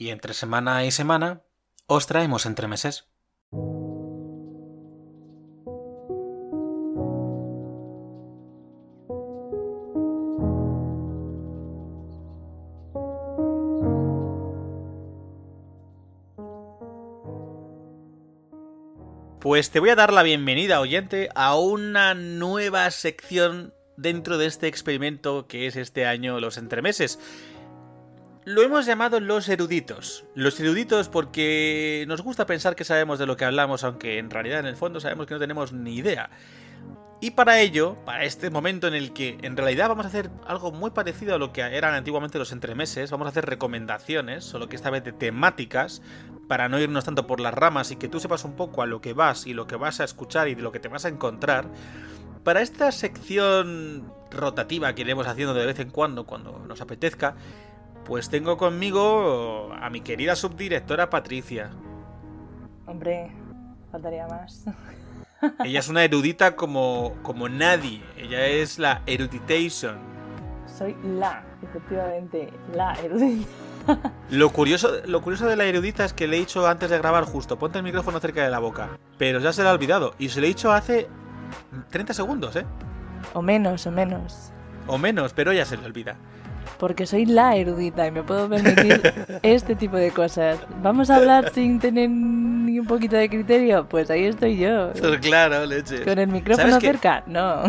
[0.00, 1.42] Y entre semana y semana
[1.88, 3.08] os traemos entre meses.
[19.40, 24.68] Pues te voy a dar la bienvenida, oyente, a una nueva sección dentro de este
[24.68, 27.18] experimento que es este año los entremeses.
[28.48, 30.24] Lo hemos llamado los eruditos.
[30.34, 34.60] Los eruditos porque nos gusta pensar que sabemos de lo que hablamos, aunque en realidad
[34.60, 36.30] en el fondo sabemos que no tenemos ni idea.
[37.20, 40.72] Y para ello, para este momento en el que en realidad vamos a hacer algo
[40.72, 44.76] muy parecido a lo que eran antiguamente los entremeses, vamos a hacer recomendaciones, solo que
[44.76, 46.00] esta vez de temáticas,
[46.48, 49.02] para no irnos tanto por las ramas y que tú sepas un poco a lo
[49.02, 51.08] que vas y lo que vas a escuchar y de lo que te vas a
[51.08, 51.66] encontrar,
[52.44, 57.36] para esta sección rotativa que iremos haciendo de vez en cuando, cuando nos apetezca,
[58.08, 61.70] pues tengo conmigo a mi querida subdirectora Patricia.
[62.86, 63.30] Hombre,
[63.92, 64.64] faltaría más.
[65.64, 68.02] Ella es una erudita como, como nadie.
[68.16, 69.98] Ella es la eruditation.
[70.66, 73.46] Soy la, efectivamente, la erudita.
[74.30, 77.24] Lo curioso, lo curioso de la erudita es que le he dicho antes de grabar
[77.24, 78.98] justo, ponte el micrófono cerca de la boca.
[79.16, 80.14] Pero ya se le ha olvidado.
[80.18, 81.08] Y se lo he dicho hace
[81.88, 82.66] 30 segundos, ¿eh?
[83.32, 84.52] O menos, o menos.
[84.86, 86.16] O menos, pero ya se le olvida.
[86.78, 89.02] Porque soy la erudita y me puedo permitir
[89.42, 90.58] este tipo de cosas.
[90.82, 93.88] ¿Vamos a hablar sin tener ni un poquito de criterio?
[93.88, 94.92] Pues ahí estoy yo.
[94.92, 96.04] Pues claro, leche.
[96.04, 97.24] ¿Con el micrófono cerca?
[97.26, 97.64] No.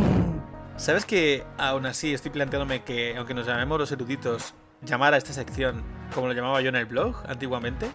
[0.78, 5.34] ¿Sabes que aún así estoy planteándome que, aunque nos llamemos los eruditos, llamar a esta
[5.34, 7.92] sección como lo llamaba yo en el blog antiguamente?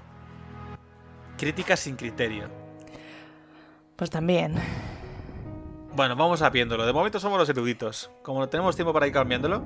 [1.39, 2.49] Crítica sin criterio.
[3.97, 4.57] Pues también.
[5.95, 6.85] Bueno, vamos a viéndolo.
[6.85, 8.11] De momento somos los eruditos.
[8.23, 9.63] Como no tenemos tiempo para ir cambiándolo.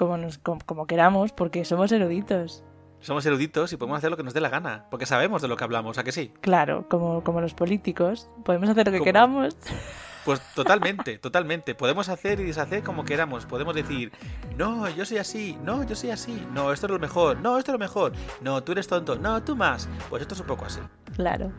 [0.00, 2.64] Como, nos, como, queramos, porque somos eruditos.
[3.00, 5.58] Somos eruditos y podemos hacer lo que nos dé la gana, porque sabemos de lo
[5.58, 6.32] que hablamos, ¿a que sí?
[6.40, 8.26] Claro, como, como los políticos.
[8.42, 9.54] Podemos hacer lo que queramos.
[10.24, 11.74] Pues totalmente, totalmente.
[11.74, 13.44] Podemos hacer y deshacer como queramos.
[13.44, 14.10] Podemos decir,
[14.56, 17.72] no, yo soy así, no, yo soy así, no, esto es lo mejor, no, esto
[17.72, 19.86] es lo mejor, no, tú eres tonto, no, tú más.
[20.08, 20.80] Pues esto es un poco así.
[21.14, 21.52] Claro.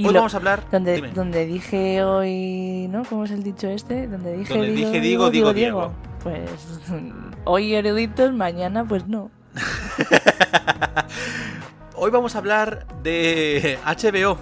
[0.00, 0.64] Y hoy vamos a hablar.
[0.70, 3.04] Donde, donde dije hoy, ¿no?
[3.04, 4.06] ¿Cómo es el dicho este?
[4.06, 5.92] Donde dije, donde digo, dije digo, digo, Diego.
[6.22, 6.50] Pues
[7.44, 9.30] hoy eruditos, mañana pues no.
[11.96, 14.38] hoy vamos a hablar de HBO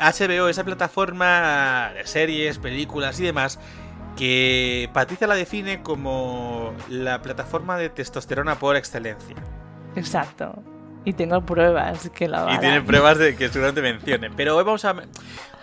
[0.00, 3.58] HBO, esa plataforma de series, películas y demás,
[4.16, 9.36] que Patricia la define como la plataforma de testosterona por excelencia.
[9.94, 10.62] Exacto.
[11.04, 14.30] Y tengo pruebas que la Y tiene pruebas de que seguramente mencione.
[14.30, 14.96] Pero hoy vamos a.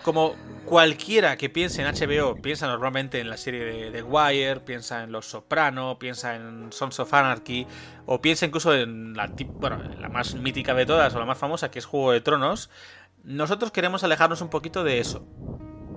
[0.04, 5.04] Como cualquiera que piense en HBO, piensa normalmente en la serie de The Wire, piensa
[5.04, 7.68] en Los Soprano, piensa en Sons of Anarchy,
[8.06, 11.72] o piensa incluso en la, bueno, la más mítica de todas, o la más famosa,
[11.72, 12.70] que es Juego de Tronos.
[13.24, 15.26] Nosotros queremos alejarnos un poquito de eso.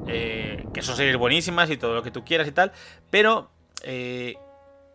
[0.06, 2.72] Eh, que son series buenísimas y todo lo que tú quieras y tal,
[3.10, 3.50] pero
[3.82, 4.36] eh,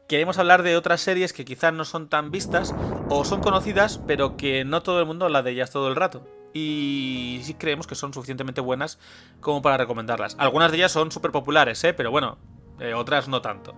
[0.08, 2.74] queremos hablar de otras series que quizás no son tan vistas
[3.10, 6.28] o son conocidas, pero que no todo el mundo habla de ellas todo el rato.
[6.54, 8.98] Y sí creemos que son suficientemente buenas
[9.42, 10.36] como para recomendarlas.
[10.40, 11.94] Algunas de ellas son súper populares, ¿eh?
[11.94, 12.38] pero bueno,
[12.80, 13.76] eh, otras no tanto.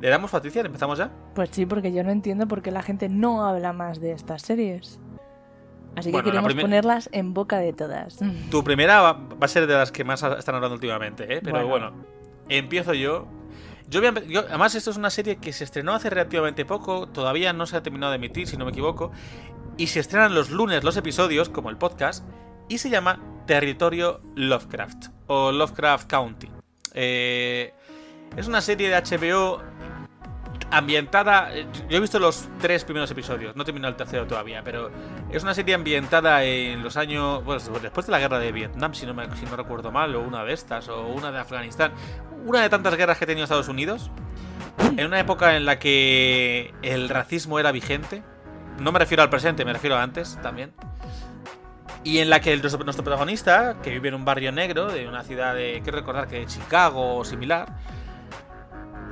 [0.00, 0.62] ¿Le damos, Patricia?
[0.62, 1.10] ¿Empezamos ya?
[1.34, 4.42] Pues sí, porque yo no entiendo por qué la gente no habla más de estas
[4.42, 5.00] series.
[5.96, 8.18] Así que queremos ponerlas en boca de todas.
[8.50, 11.40] Tu primera va, a ser de las que más están hablando últimamente, ¿eh?
[11.42, 11.92] Pero bueno,
[12.50, 13.26] empiezo yo.
[13.88, 17.82] Además, esto es una serie que se estrenó hace relativamente poco, todavía no se ha
[17.82, 19.12] terminado de emitir, si no me equivoco,
[19.76, 22.24] y se estrenan los lunes los episodios, como el podcast,
[22.68, 26.50] y se llama Territorio Lovecraft, o Lovecraft County.
[26.94, 27.72] Eh,
[28.36, 29.62] es una serie de HBO
[30.70, 31.54] ambientada.
[31.54, 34.90] Eh, yo he visto los tres primeros episodios, no he terminado el tercero todavía, pero
[35.30, 37.44] es una serie ambientada en los años.
[37.44, 39.14] Bueno, después de la guerra de Vietnam, si no
[39.56, 41.92] recuerdo mal, o una de estas, o una de Afganistán.
[42.46, 44.08] Una de tantas guerras que ha tenido Estados Unidos.
[44.96, 48.22] En una época en la que el racismo era vigente.
[48.78, 50.72] No me refiero al presente, me refiero a antes también.
[52.04, 55.56] Y en la que nuestro, protagonista, que vive en un barrio negro de una ciudad
[55.56, 57.66] de, quiero recordar que de Chicago o similar,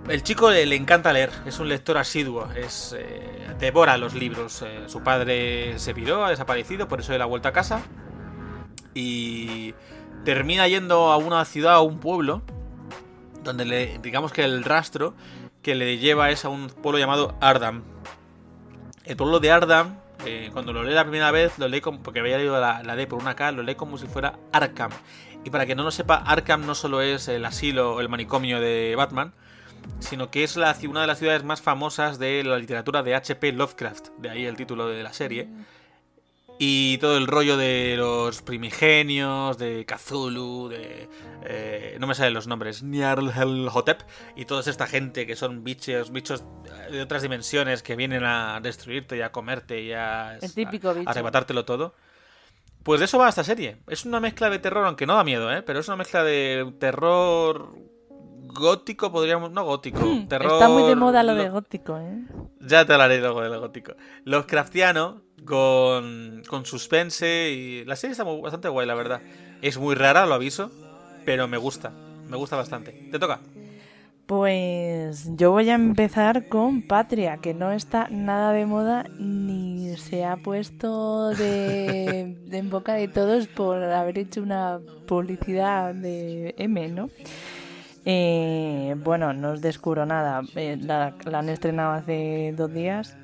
[0.09, 4.63] el chico le, encanta leer, es un lector asiduo, es eh, devora los libros.
[4.63, 7.83] Eh, su padre se piró, ha desaparecido, por eso él ha vuelto a casa.
[8.95, 9.75] Y
[10.25, 12.43] termina yendo a una ciudad, a un pueblo,
[13.45, 15.15] donde le, digamos que el rastro
[15.63, 17.83] que le lleva es a un pueblo llamado Ardam.
[19.05, 22.21] El pueblo de Ardam, eh, cuando lo lee la primera vez, lo lee como, porque
[22.21, 24.91] había la, D por una K, lo lee como si fuera Arkham.
[25.45, 28.61] Y para que no lo sepa, Arkham no solo es el asilo o el manicomio
[28.61, 29.35] de Batman,
[29.99, 33.53] sino que es una de las ciudades más famosas de la literatura de H.P.
[33.53, 35.49] Lovecraft, de ahí el título de la serie.
[36.59, 41.09] Y todo el rollo de los primigenios, de Cthulhu, de...
[41.47, 44.03] Eh, no me salen los nombres, Nyarlathotep,
[44.37, 46.45] y toda esta gente que son bichos, bichos
[46.91, 50.93] de otras dimensiones que vienen a destruirte y a comerte y a, El típico a
[50.95, 51.11] bicho.
[51.11, 51.95] arrebatártelo todo.
[52.85, 53.79] Pues de eso va esta serie.
[53.89, 55.63] Es una mezcla de terror, aunque no da miedo, ¿eh?
[55.63, 57.75] Pero es una mezcla de terror
[58.47, 59.51] gótico, podríamos...
[59.51, 59.99] No gótico,
[60.29, 60.53] terror...
[60.53, 62.23] Hmm, Está muy de moda lo de gótico, ¿eh?
[62.61, 63.95] Ya te hablaré luego del gótico.
[64.25, 67.85] Lovecraftiano con, con suspense y...
[67.85, 69.21] La serie está muy- bastante guay, la verdad.
[69.63, 70.71] Es muy rara, lo aviso,
[71.25, 71.93] pero me gusta.
[72.29, 72.93] Me gusta bastante.
[73.11, 73.41] ¿Te toca?
[74.27, 80.25] Pues yo voy a empezar con Patria, que no está nada de moda ni se
[80.25, 86.89] ha puesto de, de en boca de todos por haber hecho una publicidad de M,
[86.89, 87.11] ¿no?
[88.07, 90.43] Eh, bueno, no os descubro nada.
[90.57, 93.17] eh, la, la han estrenado hace dos días.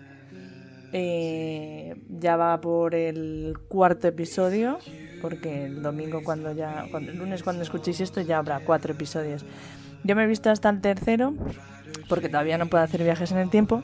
[0.92, 4.78] Eh, ya va por el cuarto episodio,
[5.22, 9.44] porque el domingo cuando ya, el lunes cuando escuchéis esto ya habrá cuatro episodios.
[10.02, 11.34] Yo me he visto hasta el tercero,
[12.08, 13.82] porque todavía no puedo hacer viajes en el tiempo.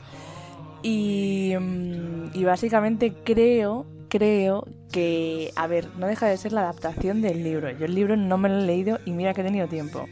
[0.83, 7.21] Y, mm, y básicamente creo, creo que, a ver, no deja de ser la adaptación
[7.21, 7.71] del libro.
[7.71, 10.05] Yo el libro no me lo he leído y mira que he tenido tiempo.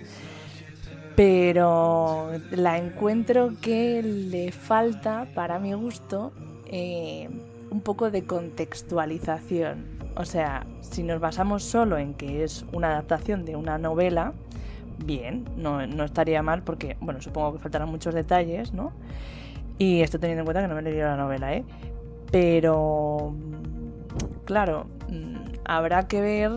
[1.15, 6.33] Pero la encuentro que le falta, para mi gusto,
[6.67, 7.29] eh,
[7.71, 9.85] un poco de contextualización.
[10.15, 14.33] O sea, si nos basamos solo en que es una adaptación de una novela,
[15.05, 18.93] bien, no, estaría mal porque, bueno, supongo que faltarán muchos detalles, ¿no?
[19.77, 21.65] Y esto teniendo en cuenta que no me he leído la novela, ¿eh?
[22.31, 23.33] Pero,
[24.45, 25.35] claro, mm,
[25.65, 26.51] habrá que ver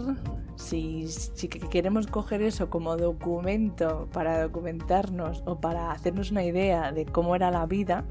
[0.55, 6.93] si, si que- queremos coger eso como documento para documentarnos o para hacernos una idea
[6.93, 8.05] de cómo era la vida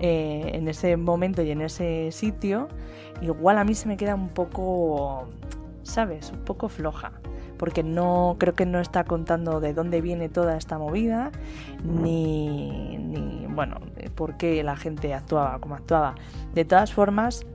[0.00, 2.68] eh, en ese momento y en ese sitio,
[3.20, 5.28] igual a mí se me queda un poco,
[5.82, 6.30] ¿sabes?
[6.30, 7.12] Un poco floja.
[7.56, 11.30] Porque no creo que no está contando de dónde viene toda esta movida,
[11.82, 13.78] ni, ni bueno,
[14.14, 16.16] por qué la gente actuaba como actuaba.
[16.52, 17.46] De todas formas,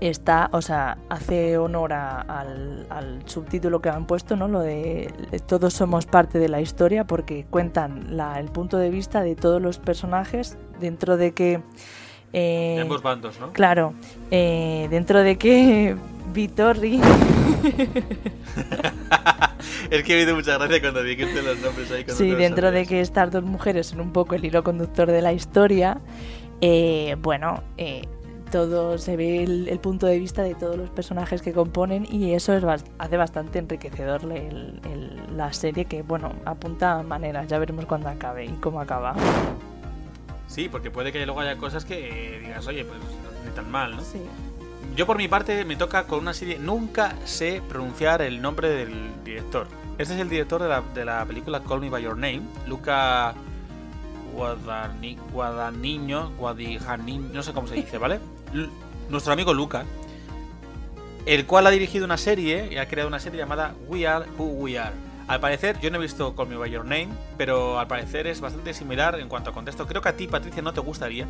[0.00, 4.48] está, o sea, hace honor a- al, al subtítulo que han puesto, ¿no?
[4.48, 5.12] Lo de
[5.46, 9.60] todos somos parte de la historia porque cuentan la- el punto de vista de todos
[9.62, 11.60] los personajes dentro de que...
[12.32, 13.52] eh, De ambos bandos, ¿no?
[13.52, 13.94] Claro,
[14.30, 15.96] eh, dentro de que
[16.34, 17.00] Vittori...
[19.90, 22.04] es que he habido mucha gracia cuando dijiste los nombres ahí.
[22.08, 25.32] Sí, dentro de que estas dos mujeres son un poco el hilo conductor de la
[25.32, 25.98] historia,
[26.60, 28.02] eh, bueno, eh,
[28.54, 32.34] todo se ve el, el punto de vista de todos los personajes que componen y
[32.34, 32.62] eso es
[32.98, 38.08] hace bastante enriquecedor el- el- la serie que, bueno, apunta a maneras, ya veremos cuándo
[38.08, 39.16] acabe y cómo acaba.
[40.46, 43.00] Sí, porque puede que luego haya cosas que eh, digas, oye, pues
[43.44, 44.02] ni tan mal, ¿no?
[44.04, 44.20] Sí.
[44.94, 49.10] Yo por mi parte me toca con una serie, nunca sé pronunciar el nombre del
[49.24, 49.66] director.
[49.98, 53.34] Este es el director de la, de la película Call Me By Your Name, Luca
[54.32, 58.20] Guadani, Guadaniño, Guadijaniño, no sé cómo se dice, ¿vale?
[59.10, 59.84] Nuestro amigo Luca,
[61.26, 64.44] el cual ha dirigido una serie y ha creado una serie llamada We Are Who
[64.44, 64.94] We Are.
[65.26, 67.08] Al parecer, yo no he visto Call Me By Your Name,
[67.38, 69.86] pero al parecer es bastante similar en cuanto a contexto.
[69.86, 71.26] Creo que a ti, Patricia, no te gustaría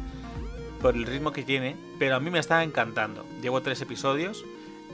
[0.82, 3.24] por el ritmo que tiene, pero a mí me está encantando.
[3.40, 4.44] Llevo tres episodios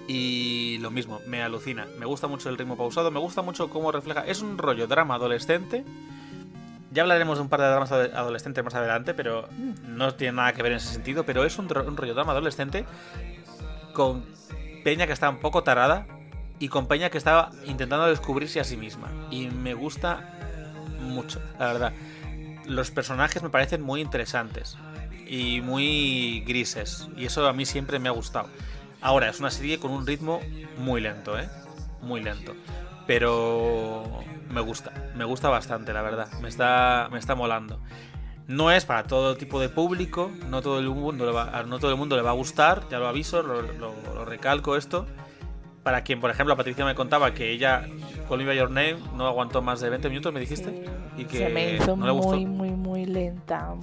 [0.06, 1.86] y lo mismo, me alucina.
[1.98, 4.26] Me gusta mucho el ritmo pausado, me gusta mucho cómo refleja.
[4.26, 5.84] Es un rollo drama adolescente.
[6.90, 9.48] Ya hablaremos de un par de dramas adolescentes más adelante, pero
[9.86, 11.24] no tiene nada que ver en ese sentido.
[11.24, 12.84] Pero es un, un rollo drama adolescente
[13.94, 14.24] con
[14.82, 16.06] Peña que está un poco tarada
[16.58, 19.08] y con Peña que estaba intentando descubrirse a sí misma.
[19.30, 20.38] Y me gusta
[21.00, 21.92] mucho, la verdad.
[22.66, 24.76] Los personajes me parecen muy interesantes
[25.26, 27.08] y muy grises.
[27.16, 28.48] Y eso a mí siempre me ha gustado.
[29.00, 30.40] Ahora, es una serie con un ritmo
[30.76, 31.48] muy lento, ¿eh?
[32.02, 32.54] Muy lento.
[33.10, 34.04] Pero
[34.50, 36.28] me gusta, me gusta bastante, la verdad.
[36.40, 37.80] Me está, me está molando.
[38.46, 41.90] No es para todo tipo de público, no todo el mundo le va, no todo
[41.90, 45.06] el mundo le va a gustar, ya lo aviso, lo, recalco esto.
[45.82, 47.88] Para quien, por ejemplo, Patricia me contaba que ella,
[48.28, 50.74] Call Me By Your Name, no aguantó más de 20 minutos, me dijiste,
[51.16, 52.32] y que se me hizo no le gustó.
[52.36, 53.74] muy, muy, muy lenta.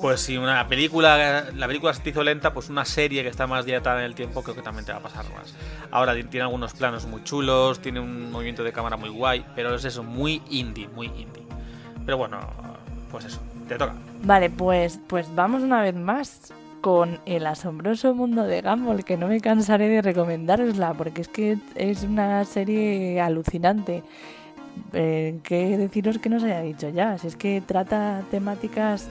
[0.00, 3.46] Pues si una película, la película se te hizo lenta, pues una serie que está
[3.46, 5.54] más dilatada en el tiempo creo que también te va a pasar más.
[5.90, 9.74] Ahora ti- tiene algunos planos muy chulos, tiene un movimiento de cámara muy guay, pero
[9.74, 11.42] es eso, muy indie, muy indie.
[12.04, 12.38] Pero bueno,
[13.10, 13.94] pues eso, te toca.
[14.22, 16.52] Vale, pues, pues vamos una vez más
[16.84, 21.56] con el asombroso mundo de Gumball, que no me cansaré de recomendárosla, porque es que
[21.76, 24.02] es una serie alucinante.
[24.92, 27.14] Eh, ¿Qué deciros que no os haya dicho ya?
[27.14, 29.08] Es que trata temáticas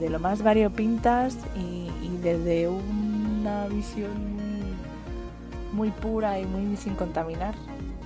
[0.00, 4.10] de lo más variopintas y, y desde una visión
[5.72, 7.54] muy pura y muy sin contaminar.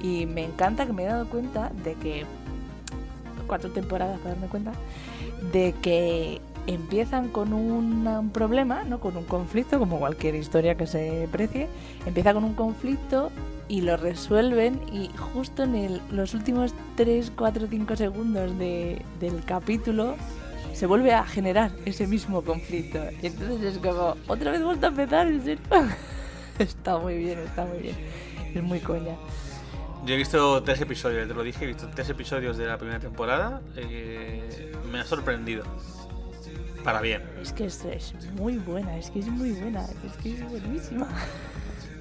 [0.03, 2.27] Y me encanta que me he dado cuenta de que,
[3.47, 4.73] cuatro temporadas para darme cuenta,
[5.55, 9.01] de que empiezan con un, problema, ¿no?
[9.01, 11.69] con un conflicto, como cualquier historia que se precie,
[12.07, 13.31] empieza con un conflicto
[13.69, 20.17] y lo resuelven y justo en los últimos 3, 4, 5 segundos del capítulo
[20.73, 22.99] se vuelve a generar ese mismo conflicto.
[23.23, 25.65] Y entonces es como, otra vez vuelta a empezar, en serio.
[26.59, 27.97] está muy bien, está muy bien.
[28.55, 29.17] Es muy coña.
[30.05, 33.01] Yo he visto tres episodios, te lo dije, he visto tres episodios de la primera
[33.01, 33.63] temporada.
[33.77, 35.65] Eh, me ha sorprendido.
[36.87, 37.21] Para bien.
[37.43, 41.09] Es que es, es muy buena, es que es muy buena, es que es buenísima.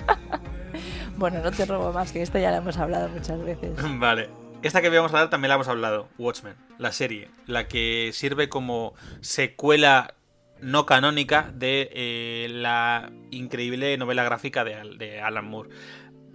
[1.18, 3.76] bueno, no te robo más, que esta ya la hemos hablado muchas veces.
[4.00, 4.30] vale.
[4.62, 8.48] Esta que vamos a hablar también la hemos hablado, Watchmen, la serie, la que sirve
[8.48, 10.14] como secuela
[10.62, 15.72] no canónica de eh, la increíble novela gráfica de, Alan Moore.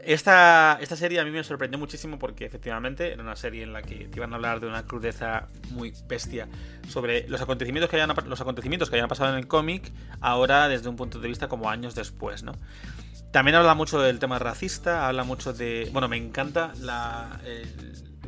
[0.05, 3.83] Esta, esta, serie a mí me sorprendió muchísimo porque efectivamente era una serie en la
[3.83, 6.49] que te iban a hablar de una crudeza muy bestia
[6.89, 10.89] sobre los acontecimientos que hayan, los acontecimientos que hayan pasado en el cómic ahora desde
[10.89, 12.53] un punto de vista como años después, ¿no?
[13.31, 15.89] También habla mucho del tema racista, habla mucho de...
[15.93, 17.41] Bueno, me encanta la,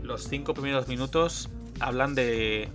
[0.03, 1.51] los cinco primeros minutos
[1.81, 2.69] hablan de,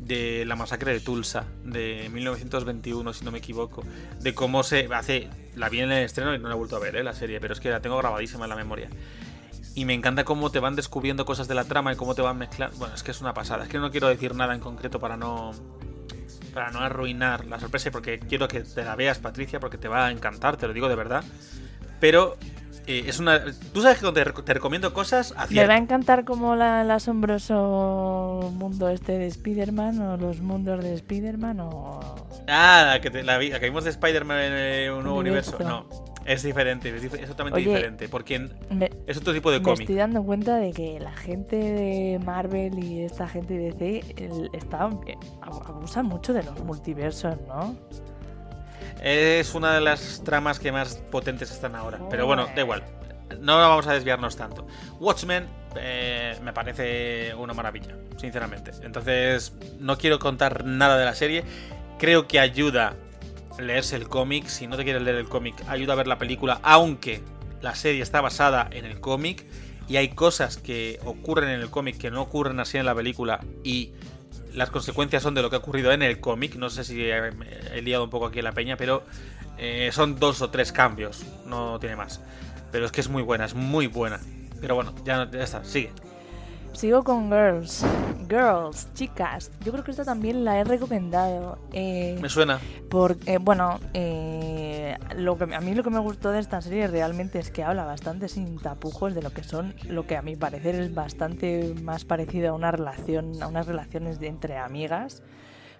[0.00, 3.84] de la masacre de Tulsa de 1921, si no me equivoco,
[4.20, 5.28] de cómo se hace,
[5.58, 7.02] la vi en el estreno y no la he vuelto a ver, ¿eh?
[7.02, 8.88] la serie, pero es que la tengo grabadísima en la memoria.
[9.74, 12.38] Y me encanta cómo te van descubriendo cosas de la trama y cómo te van
[12.38, 12.76] mezclando.
[12.78, 13.64] Bueno, es que es una pasada.
[13.64, 15.52] Es que no quiero decir nada en concreto para no
[16.52, 20.06] para no arruinar la sorpresa, porque quiero que te la veas, Patricia, porque te va
[20.06, 21.22] a encantar, te lo digo de verdad.
[22.00, 22.36] Pero
[22.88, 23.44] eh, es una.
[23.74, 25.34] Tú sabes que te, te recomiendo cosas.
[25.36, 25.62] Hacia...
[25.62, 30.82] Me va a encantar como la, el asombroso mundo este de Spider-Man o los mundos
[30.82, 32.00] de Spider-Man o.
[32.48, 35.58] Ah, la que, la, la que vimos de Spider-Man en eh, un nuevo universo.
[35.60, 35.86] No,
[36.24, 38.08] es diferente, es, totalmente diferente.
[38.08, 38.48] Porque
[39.06, 39.78] es otro tipo de cómic.
[39.78, 44.48] Me estoy dando cuenta de que la gente de Marvel y esta gente de DC
[44.54, 47.76] está, eh, abusan mucho de los multiversos, ¿no?
[49.02, 52.00] Es una de las tramas que más potentes están ahora.
[52.10, 52.84] Pero bueno, da igual.
[53.40, 54.66] No vamos a desviarnos tanto.
[54.98, 58.72] Watchmen eh, me parece una maravilla, sinceramente.
[58.82, 61.44] Entonces, no quiero contar nada de la serie.
[61.98, 62.96] Creo que ayuda
[63.58, 64.46] leerse el cómic.
[64.46, 67.22] Si no te quieres leer el cómic, ayuda a ver la película, aunque
[67.60, 69.44] la serie está basada en el cómic.
[69.88, 73.40] Y hay cosas que ocurren en el cómic que no ocurren así en la película.
[73.64, 73.92] Y
[74.58, 76.56] las consecuencias son de lo que ha ocurrido en el cómic.
[76.56, 79.04] No sé si he, liado un poco aquí en la peña, pero
[79.56, 82.20] eh, son dos o tres cambios, no tiene más.
[82.72, 84.18] Pero es que es muy buena, es muy buena.
[84.60, 85.92] Pero bueno, ya, ya está, sigue.
[86.72, 87.84] Sigo con Girls.
[88.28, 89.50] Girls, chicas.
[89.64, 91.58] Yo creo que esta también la he recomendado.
[91.72, 92.60] Eh, me suena.
[92.90, 94.67] Porque, bueno, eh,
[95.16, 97.84] lo que, a mí lo que me gustó de esta serie realmente es que habla
[97.84, 102.04] bastante sin tapujos de lo que son, lo que a mi parecer es bastante más
[102.04, 105.22] parecido a una relación, a unas relaciones de, entre amigas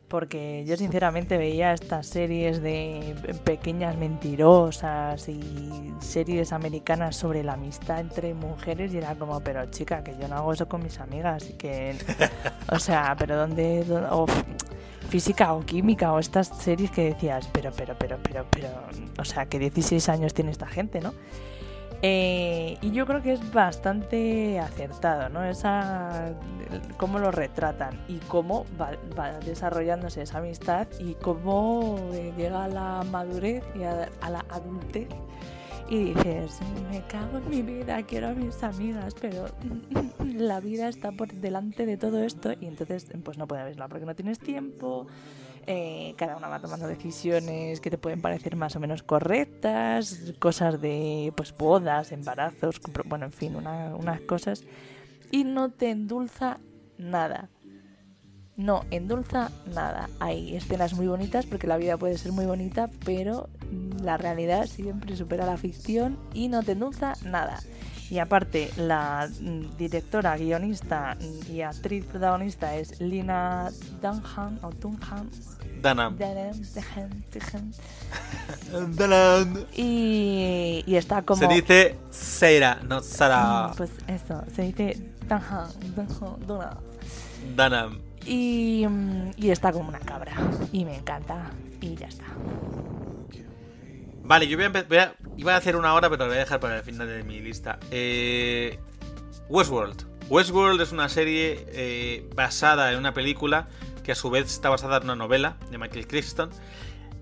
[0.08, 8.00] porque yo sinceramente veía estas series de pequeñas mentirosas y series americanas sobre la amistad
[8.00, 11.48] entre mujeres y era como, pero chica, que yo no hago eso con mis amigas
[11.50, 11.96] y que,
[12.72, 14.26] o sea, pero dónde, o
[15.08, 18.68] física o química o estas series que decías, pero, pero, pero, pero, pero,
[19.18, 21.12] o sea, que 16 años tiene esta gente, ¿no?
[22.00, 25.44] Eh, y yo creo que es bastante acertado, ¿no?
[25.44, 26.32] Esa,
[26.96, 28.92] cómo lo retratan y cómo va,
[29.44, 35.08] desarrollándose esa amistad y cómo eh, llega a la madurez y a, la adultez
[35.90, 39.46] y dices, me cago en mi vida, quiero a mis amigas, pero
[40.24, 44.06] la vida está por delante de todo esto y entonces pues no puedes verla porque
[44.06, 45.08] no tienes tiempo
[45.70, 50.80] eh, cada una va tomando decisiones que te pueden parecer más o menos correctas, cosas
[50.80, 54.64] de pues bodas, embarazos, bueno, en fin, unas cosas.
[55.30, 56.58] Y no te endulza
[56.96, 57.50] nada.
[58.56, 60.08] No endulza nada.
[60.20, 63.50] Hay escenas muy bonitas porque la vida puede ser muy bonita, pero
[64.02, 67.60] la realidad siempre supera la ficción y no te endulza nada.
[68.08, 69.28] Y aparte, la
[69.76, 71.18] directora, guionista
[71.52, 73.70] y actriz protagonista es Lina
[74.00, 75.28] Dunham o Dunham.
[75.82, 76.18] Dunham.
[78.96, 79.64] Dunham.
[79.76, 81.40] y, y está como.
[81.40, 83.68] Se dice Seira, no Sara.
[83.68, 85.68] Mm, pues eso, se dice Dunham.
[86.46, 86.78] Dunham.
[87.56, 88.00] Dunham.
[88.26, 90.34] Y, mm, y está como una cabra.
[90.72, 91.50] Y me encanta.
[91.80, 92.24] Y ya está.
[94.24, 94.66] Vale, yo voy
[94.98, 97.22] a, Iba a hacer una hora, pero lo voy a dejar para el final de
[97.22, 97.78] mi lista.
[97.90, 98.78] Eh,
[99.48, 100.04] Westworld.
[100.28, 103.68] Westworld es una serie eh, basada en una película
[104.08, 106.48] que a su vez está basada en una novela de Michael Crichton.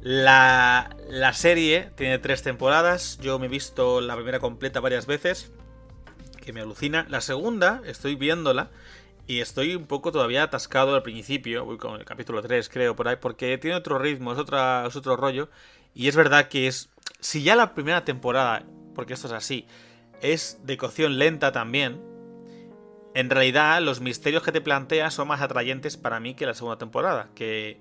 [0.03, 3.19] La, la serie tiene tres temporadas.
[3.21, 5.51] Yo me he visto la primera completa varias veces.
[6.41, 7.05] Que me alucina.
[7.09, 8.71] La segunda, estoy viéndola.
[9.27, 11.65] Y estoy un poco todavía atascado al principio.
[11.65, 13.17] Voy con el capítulo 3, creo, por ahí.
[13.21, 15.49] Porque tiene otro ritmo, es, otra, es otro rollo.
[15.93, 16.91] Y es verdad que es.
[17.19, 18.65] Si ya la primera temporada,
[18.95, 19.67] porque esto es así,
[20.23, 22.01] es de cocción lenta también.
[23.17, 26.77] En realidad, los misterios que te plantea son más atrayentes para mí que la segunda
[26.77, 27.31] temporada.
[27.35, 27.81] Que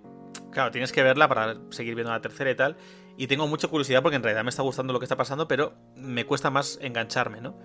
[0.49, 2.77] claro, tienes que verla para seguir viendo la tercera y tal.
[3.17, 5.73] Y tengo mucha curiosidad porque en realidad me está gustando lo que está pasando, pero
[5.97, 7.59] me cuesta más engancharme, ¿no?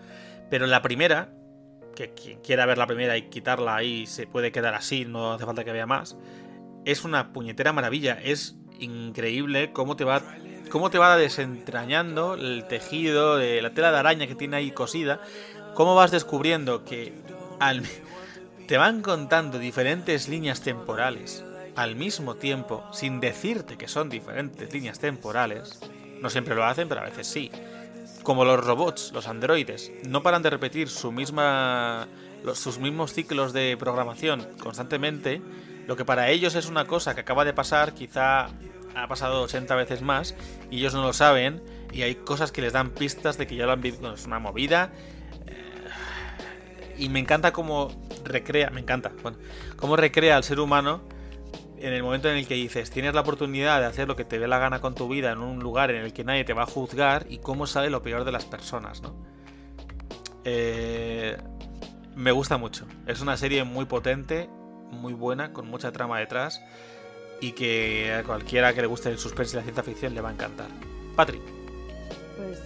[0.51, 1.33] Pero la primera,
[1.95, 5.47] que quien quiera ver la primera y quitarla ahí se puede quedar así, no hace
[5.47, 6.17] falta que vea más,
[6.85, 8.19] es una puñetera maravilla.
[8.21, 10.21] Es increíble cómo te va
[10.71, 15.21] cómo te va desentrañando el tejido de la tela de araña que tiene ahí cosida,
[15.75, 17.13] cómo vas descubriendo que
[18.67, 21.45] te van contando diferentes líneas temporales
[21.77, 25.81] al mismo tiempo, sin decirte que son diferentes líneas temporales,
[26.21, 27.51] no siempre lo hacen, pero a veces sí.
[28.23, 32.09] Como los robots, los androides, no paran de repetir su misma,
[32.55, 35.41] sus mismos ciclos de programación constantemente,
[35.87, 38.49] lo que para ellos es una cosa que acaba de pasar, quizá
[38.95, 40.35] ha pasado 80 veces más,
[40.71, 41.63] y ellos no lo saben,
[41.93, 44.15] y hay cosas que les dan pistas de que ya lo han vivido.
[44.15, 44.93] es una movida.
[47.01, 47.89] Y me encanta cómo
[48.25, 49.39] recrea, me encanta, bueno,
[49.77, 51.01] cómo recrea al ser humano
[51.79, 54.39] en el momento en el que dices, tienes la oportunidad de hacer lo que te
[54.39, 56.65] dé la gana con tu vida en un lugar en el que nadie te va
[56.65, 59.15] a juzgar y cómo sale lo peor de las personas, ¿no?
[60.45, 61.39] Eh,
[62.15, 62.87] me gusta mucho.
[63.07, 64.51] Es una serie muy potente,
[64.91, 66.61] muy buena, con mucha trama detrás
[67.41, 70.29] y que a cualquiera que le guste el suspense y la ciencia ficción le va
[70.29, 70.69] a encantar.
[71.17, 71.43] Patrick.
[72.37, 72.59] Pues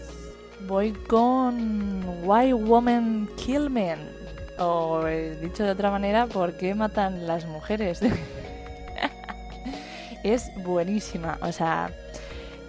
[0.66, 4.13] voy con Why Women Kill Men.
[4.58, 8.00] O eh, dicho de otra manera, ¿por qué matan las mujeres?
[10.22, 11.38] es buenísima.
[11.42, 11.90] O sea,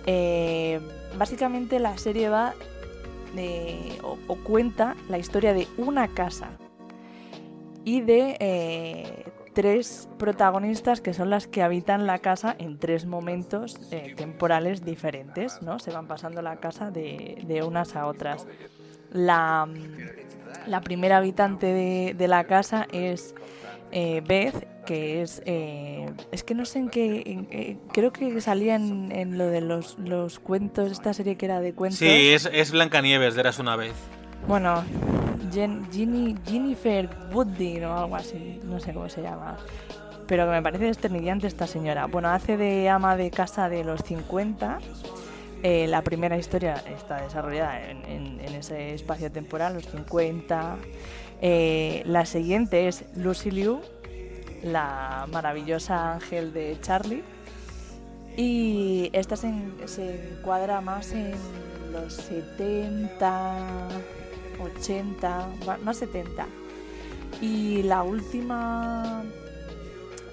[0.05, 0.79] eh,
[1.17, 2.53] básicamente la serie va
[3.35, 6.51] de, o, cuenta la historia de una casa
[7.83, 13.79] y de eh, tres protagonistas que son las que habitan la casa en tres momentos
[14.15, 15.79] temporales diferentes, ¿no?
[15.79, 18.47] Se van pasando la casa de, unas a otras.
[19.15, 19.67] La,
[20.67, 23.33] la primera habitante de, de la casa es
[23.91, 29.37] Beth que es eh, es que no sé en qué eh, creo que salía en,
[29.37, 31.99] lo de los, los, cuentos esta serie que era de cuentos.
[31.99, 33.93] Sí es, es Blancanieves de Eras una vez.
[34.47, 34.83] Bueno
[35.51, 39.57] Jen, Jennifer Woodin o algo así no sé cómo se llama.
[40.27, 42.05] Pero que me parece desternillante esta señora.
[42.07, 44.79] Bueno hace de ama de casa de los 50
[45.65, 50.77] eh, la primera historia está desarrollada en, en, ese espacio temporal los 50
[52.05, 53.81] la siguiente es Lucy Liu
[54.65, 57.23] la maravillosa Ángel de Charlie.
[58.35, 61.33] Y esta se, encuadra más en
[61.93, 63.87] los 70,
[64.59, 65.49] 80,
[65.83, 66.45] más 70.
[67.41, 69.23] Y la última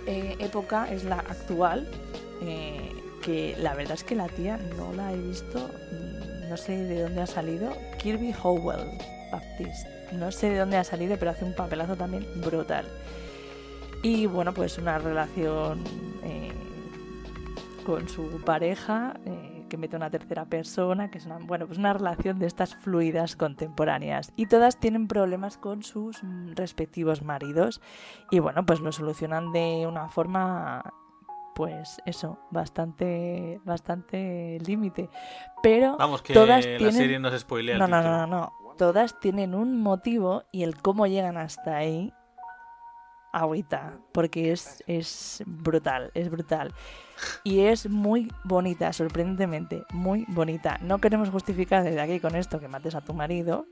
[0.07, 1.89] eh, época es la actual,
[2.41, 2.91] eh,
[3.23, 5.71] que la verdad es que la tía no la he visto,
[6.49, 8.99] no sé de dónde ha salido, Kirby Howell
[9.31, 9.89] Baptiste.
[10.13, 12.87] No sé de dónde ha salido, pero hace un papelazo también brutal.
[14.03, 15.83] Y bueno, pues una relación
[16.25, 16.53] eh,
[17.87, 21.95] con su pareja eh, que mete una tercera persona, que es una, bueno, pues una
[21.95, 24.33] relación de estas fluidas contemporáneas.
[24.37, 26.21] Y todas tienen problemas con sus
[26.55, 27.81] respectivos maridos.
[28.31, 30.93] Y bueno, pues lo solucionan de una forma
[31.55, 35.09] pues eso, bastante bastante límite.
[35.63, 36.93] Pero Vamos, que todas la tienen...
[36.93, 37.79] serie no se spoilea.
[37.79, 38.53] No, no, no, no.
[38.79, 42.13] Todas tienen un motivo y el cómo llegan hasta ahí
[43.33, 46.73] agüita, porque es, es brutal, es brutal.
[47.45, 50.79] Y es muy bonita, sorprendentemente, muy bonita.
[50.83, 53.67] No queremos justificar desde aquí con esto que mates a tu marido,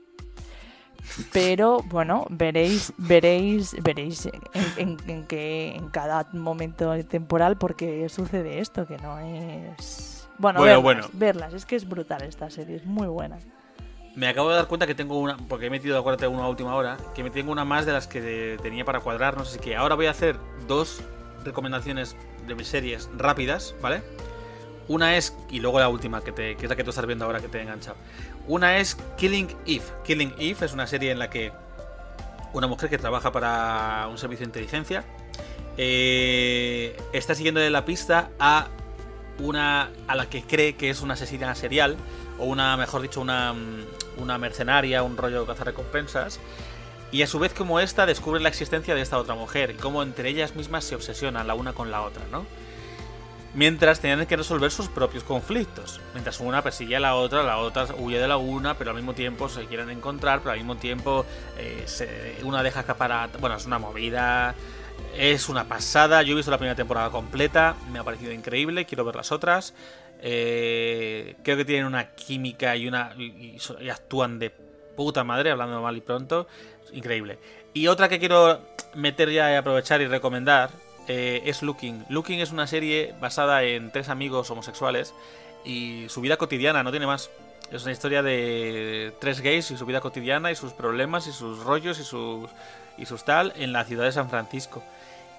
[1.33, 4.29] pero bueno, veréis, veréis, veréis
[4.77, 10.27] en, en, que en cada momento temporal porque sucede esto, que no es...
[10.37, 13.37] Bueno, bueno, verlas, verlas, es que es brutal esta serie, es muy buena.
[14.15, 16.97] Me acabo de dar cuenta que tengo una, porque he metido, acuérdate, una última hora,
[17.15, 19.95] que me tengo una más de las que tenía para cuadrar, no sé que ahora
[19.95, 20.35] voy a hacer
[20.67, 21.01] dos
[21.45, 22.15] recomendaciones
[22.47, 24.01] de series rápidas, ¿vale?
[24.87, 27.23] Una es, y luego la última, que, te, que es la que tú estás viendo
[27.23, 27.95] ahora que te he enganchado.
[28.47, 29.83] Una es Killing Eve.
[30.03, 31.51] Killing Eve es una serie en la que
[32.53, 35.03] una mujer que trabaja para un servicio de inteligencia
[35.77, 38.67] eh, está siguiendo la pista a
[39.39, 41.95] una a la que cree que es una asesina serial
[42.39, 43.55] o una, mejor dicho, una,
[44.17, 46.39] una mercenaria, un rollo de recompensas
[47.11, 50.03] Y a su vez como esta descubre la existencia de esta otra mujer y cómo
[50.03, 52.45] entre ellas mismas se obsesionan la una con la otra, ¿no?
[53.53, 55.99] Mientras tenían que resolver sus propios conflictos.
[56.13, 59.13] Mientras una persigue a la otra, la otra huye de la una, pero al mismo
[59.13, 61.25] tiempo se quieren encontrar, pero al mismo tiempo
[61.57, 63.29] eh, una deja escapar a...
[63.39, 64.55] Bueno, es una movida,
[65.17, 66.21] es una pasada.
[66.21, 69.73] Yo he visto la primera temporada completa, me ha parecido increíble, quiero ver las otras.
[70.21, 73.57] Eh, creo que tienen una química y, una, y,
[73.89, 74.51] actúan de
[74.95, 76.47] puta madre, hablando mal y pronto.
[76.93, 77.39] Increíble.
[77.73, 78.61] Y otra que quiero
[78.95, 80.69] meter ya y aprovechar y recomendar
[81.07, 82.05] eh, es Looking.
[82.09, 85.13] Looking es una serie basada en tres amigos homosexuales
[85.63, 87.29] y su vida cotidiana, no tiene más.
[87.71, 91.59] Es una historia de tres gays y su vida cotidiana y sus problemas y sus
[91.63, 92.49] rollos y sus,
[92.97, 94.83] y sus tal en la ciudad de San Francisco.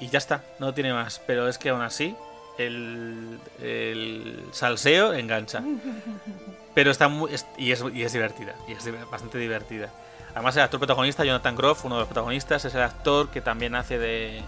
[0.00, 1.20] Y ya está, no tiene más.
[1.26, 2.16] Pero es que aún así,
[2.58, 5.62] el, el salseo engancha.
[6.74, 7.30] Pero está muy.
[7.58, 8.54] y, es, y es divertida.
[8.66, 9.90] Y es bastante divertida.
[10.34, 13.74] Además, el actor protagonista, Jonathan Groff, uno de los protagonistas, es el actor que también
[13.74, 14.42] hace de.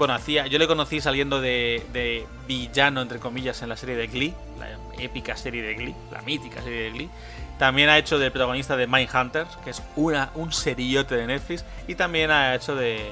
[0.00, 0.46] Bueno, hacía.
[0.46, 4.70] Yo le conocí saliendo de, de villano, entre comillas, en la serie de Glee, la
[4.98, 7.10] épica serie de Glee, la mítica serie de Glee.
[7.58, 11.66] También ha hecho del protagonista de Mindhunters, que es una, un seriote de Netflix.
[11.86, 13.10] Y también ha hecho de,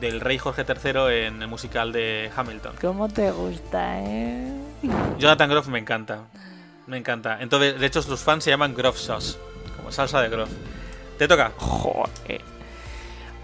[0.00, 2.74] del rey Jorge III en el musical de Hamilton.
[2.78, 4.52] ¿Cómo te gusta, eh?
[5.18, 6.24] Jonathan Groff me encanta.
[6.86, 7.38] Me encanta.
[7.40, 9.38] Entonces, de hecho, sus fans se llaman Groff Sauce,
[9.78, 10.50] como salsa de Groff.
[11.16, 11.52] Te toca.
[11.56, 12.42] Joder.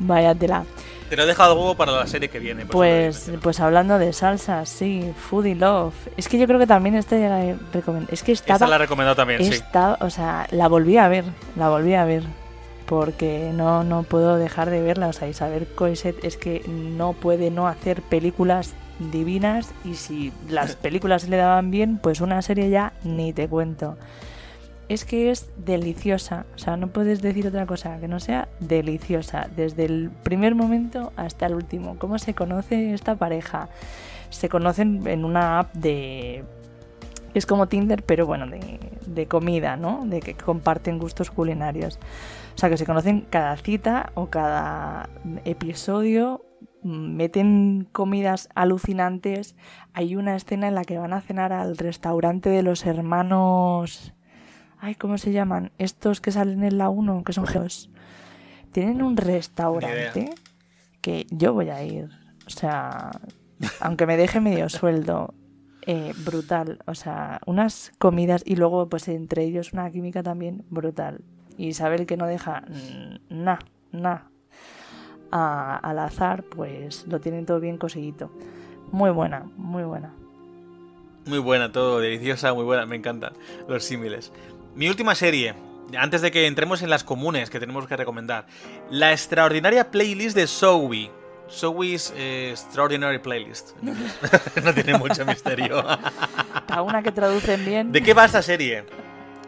[0.00, 0.66] Vaya tela.
[1.08, 2.66] Te lo he dejado huevo para la serie que viene.
[2.66, 5.94] Pues, pues hablando de salsa, sí, Foodie Love.
[6.16, 8.12] Es que yo creo que también esta ya la he recomendado.
[8.12, 11.24] Es que estaba, Esta la he recomendado también, esta, O sea, la volví a ver,
[11.56, 12.22] la volví a ver.
[12.86, 15.08] Porque no, no puedo dejar de verla.
[15.08, 19.72] O sea, Isabel Coiset es que no puede no hacer películas divinas.
[19.84, 23.96] Y si las películas le daban bien, pues una serie ya ni te cuento
[24.88, 26.46] es que es deliciosa.
[26.54, 29.48] O sea, no puedes decir otra cosa que no sea deliciosa.
[29.54, 31.98] Desde el primer momento hasta el último.
[31.98, 33.68] ¿Cómo se conoce esta pareja?
[34.30, 36.44] Se conocen en una app de...
[37.34, 40.04] Es como Tinder, pero bueno, de, de comida, ¿no?
[40.06, 41.98] De que comparten gustos culinarios.
[42.54, 45.08] O sea, que se conocen cada cita o cada
[45.44, 46.44] episodio
[46.84, 49.56] meten comidas alucinantes.
[49.94, 54.14] Hay una escena en la que van a cenar al restaurante de los hermanos
[54.84, 55.72] Ay, ¿cómo se llaman?
[55.78, 57.88] Estos que salen en la 1, que son geos.
[58.70, 60.34] Tienen un restaurante
[61.00, 62.10] que yo voy a ir.
[62.46, 63.10] O sea,
[63.80, 65.32] aunque me deje medio sueldo,
[65.86, 66.80] eh, brutal.
[66.84, 71.22] O sea, unas comidas y luego, pues entre ellos, una química también brutal.
[71.56, 72.64] Y Isabel que no deja
[73.30, 74.30] nada, nada
[75.30, 78.30] al azar, pues lo tienen todo bien conseguido.
[78.92, 80.12] Muy buena, muy buena.
[81.24, 83.32] Muy buena, todo deliciosa, muy buena, me encantan
[83.66, 84.30] los símiles.
[84.74, 85.54] Mi última serie,
[85.96, 88.46] antes de que entremos en las comunes que tenemos que recomendar.
[88.90, 91.10] La extraordinaria playlist de Zoe.
[91.48, 93.76] Zoe's eh, Extraordinary Playlist.
[93.82, 95.84] no tiene mucho misterio.
[96.66, 97.92] Para una que traducen bien.
[97.92, 98.84] ¿De qué va esta serie?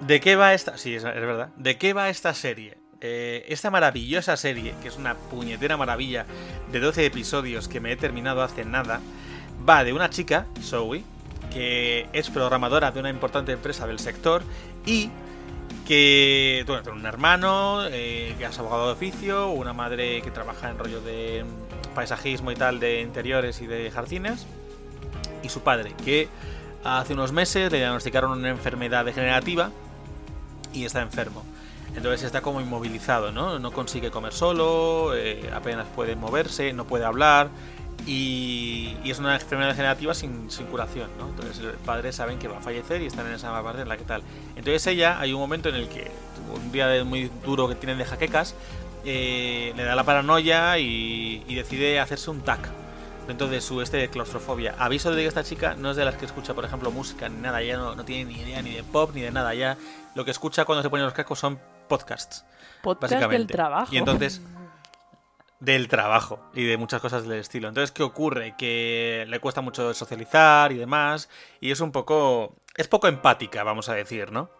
[0.00, 0.76] ¿De qué va esta?
[0.78, 1.48] Sí, es, verdad.
[1.56, 2.76] ¿De qué va esta serie?
[3.00, 6.26] Eh, esta maravillosa serie, que es una puñetera maravilla
[6.70, 9.00] de 12 episodios que me he terminado hace nada,
[9.68, 11.02] va de una chica, Zoe,
[11.56, 14.42] que es programadora de una importante empresa del sector
[14.84, 15.08] y
[15.86, 20.68] que bueno, tiene un hermano eh, que es abogado de oficio, una madre que trabaja
[20.68, 21.46] en rollo de
[21.94, 24.46] paisajismo y tal de interiores y de jardines,
[25.42, 26.28] y su padre, que
[26.84, 29.70] hace unos meses le diagnosticaron una enfermedad degenerativa
[30.74, 31.42] y está enfermo.
[31.96, 33.58] Entonces está como inmovilizado, ¿no?
[33.58, 37.48] No consigue comer solo, eh, apenas puede moverse, no puede hablar,
[38.06, 41.28] y, es una enfermedad degenerativa sin, curación, ¿no?
[41.28, 43.96] Entonces los padres saben que va a fallecer y están en esa parte en la
[43.96, 44.22] que tal.
[44.50, 46.10] Entonces ella, hay un momento en el que,
[46.54, 48.54] un día muy duro que tienen de jaquecas,
[49.04, 52.68] eh, le da la paranoia y, decide hacerse un TAC
[53.26, 54.74] dentro de su este de claustrofobia.
[54.78, 57.40] Aviso de que esta chica no es de las que escucha, por ejemplo, música ni
[57.40, 59.76] nada, ya no, tiene ni idea ni de pop ni de nada, ya
[60.14, 62.44] lo que escucha cuando se pone los cascos son podcasts.
[62.82, 63.38] Podcast básicamente.
[63.38, 63.92] del trabajo.
[63.92, 64.40] Y entonces
[65.60, 67.68] del trabajo y de muchas cosas del estilo.
[67.68, 68.54] Entonces, ¿qué ocurre?
[68.56, 71.28] Que le cuesta mucho socializar y demás,
[71.60, 72.56] y es un poco...
[72.76, 74.50] es poco empática, vamos a decir, ¿no?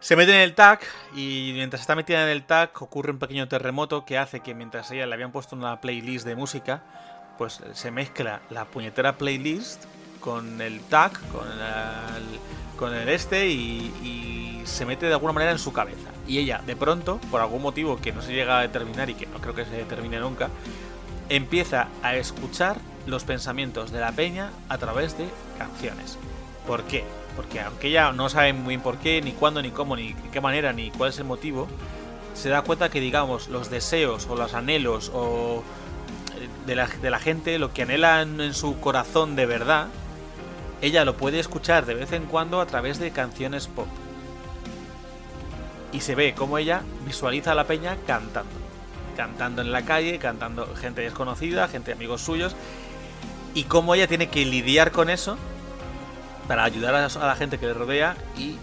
[0.00, 0.80] Se mete en el tag
[1.14, 4.90] y mientras está metida en el tag ocurre un pequeño terremoto que hace que mientras
[4.90, 6.82] ella le habían puesto una playlist de música,
[7.38, 9.84] pues se mezcla la puñetera playlist
[10.20, 15.58] con el tag, con el, con el este y se mete de alguna manera en
[15.58, 19.10] su cabeza y ella, de pronto, por algún motivo que no se llega a determinar
[19.10, 20.48] y que no creo que se determine nunca,
[21.28, 26.18] empieza a escuchar los pensamientos de la peña a través de canciones.
[26.66, 27.04] ¿Por qué?
[27.36, 30.40] Porque aunque ella no sabe muy bien por qué, ni cuándo, ni cómo, ni qué
[30.40, 31.68] manera, ni cuál es el motivo,
[32.34, 35.62] se da cuenta que, digamos, los deseos o los anhelos o
[36.66, 39.88] de la, de la gente, lo que anhelan en su corazón de verdad,
[40.80, 43.88] ella lo puede escuchar de vez en cuando a través de canciones pop.
[45.94, 48.50] Y se ve como ella visualiza a la peña cantando.
[49.16, 52.56] Cantando en la calle, cantando gente desconocida, gente amigos suyos.
[53.54, 55.38] Y cómo ella tiene que lidiar con eso
[56.48, 58.56] para ayudar a la gente que le rodea y